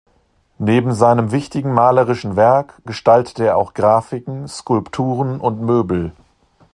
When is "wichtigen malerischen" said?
1.31-2.35